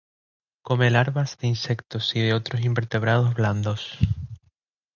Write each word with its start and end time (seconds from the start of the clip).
Come 0.63 0.89
larvas 0.89 1.37
de 1.37 1.45
insectos 1.45 2.15
y 2.15 2.21
de 2.21 2.33
otros 2.33 2.61
invertebrados 2.63 3.35
blandos. 3.35 3.99